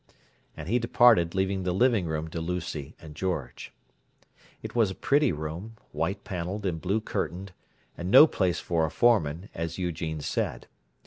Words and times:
And 0.57 0.67
he 0.67 0.79
departed, 0.79 1.35
leaving 1.35 1.61
the 1.61 1.73
"living 1.73 2.07
room" 2.07 2.27
to 2.29 2.41
Lucy 2.41 2.95
and 2.99 3.13
George. 3.13 3.71
It 4.63 4.73
was 4.73 4.89
a 4.89 4.95
pretty 4.95 5.31
room, 5.31 5.75
white 5.91 6.23
panelled 6.23 6.65
and 6.65 6.81
blue 6.81 7.01
curtained—and 7.01 8.09
no 8.09 8.25
place 8.25 8.59
for 8.59 8.83
a 8.83 8.89
foreman, 8.89 9.49
as 9.53 9.77
Eugene 9.77 10.19
said. 10.19 10.65